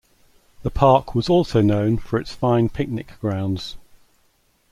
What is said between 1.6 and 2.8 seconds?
known for its fine